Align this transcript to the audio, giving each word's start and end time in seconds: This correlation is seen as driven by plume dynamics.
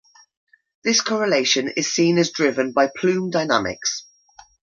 This 0.83 0.99
correlation 0.99 1.67
is 1.77 1.93
seen 1.93 2.17
as 2.17 2.31
driven 2.31 2.71
by 2.71 2.87
plume 2.97 3.29
dynamics. 3.29 4.07